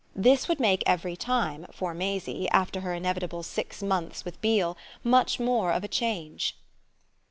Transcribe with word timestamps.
This 0.15 0.47
would 0.49 0.59
make 0.59 0.81
every 0.87 1.15
time, 1.15 1.67
for 1.71 1.93
Maisie, 1.93 2.49
after 2.49 2.79
her 2.81 2.95
inevitable 2.95 3.43
six 3.43 3.83
months 3.83 4.25
with 4.25 4.41
Beale, 4.41 4.75
much 5.03 5.39
more 5.39 5.71
of 5.71 5.83
a 5.83 5.87
change. 5.87 6.57